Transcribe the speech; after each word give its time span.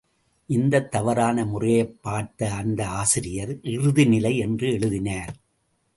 இந்தத் 0.47 0.91
தவறான 0.91 1.45
முறையைப் 1.45 2.01
பார்த்த 2.01 2.53
அந்த 2.53 2.87
ஆசிரியர் 2.87 3.57
இறுதினிலை 3.61 4.37
என்று 4.37 4.71
எழுதினார். 4.71 5.35